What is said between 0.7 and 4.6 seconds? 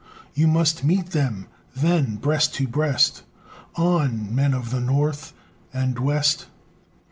meet them, then, breast to breast; On! Men